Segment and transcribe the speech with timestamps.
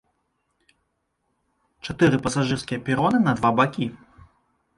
[1.89, 3.85] Чатыры пасажырскія пероны на два бакі.